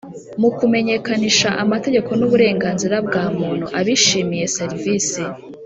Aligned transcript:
Mu 0.41 0.49
kumenyekanisha 0.57 1.49
amategeko 1.63 2.11
n 2.15 2.21
uburenganzira 2.27 2.95
bwa 3.07 3.23
muntu 3.37 3.65
abishimiye 3.79 4.45
serivisi 4.57 5.21